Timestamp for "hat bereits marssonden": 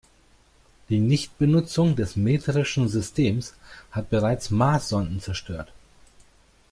3.91-5.19